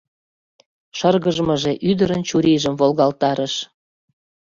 [0.97, 3.53] Шыргыжмыже ӱдырын чурийжым волгалтарыш: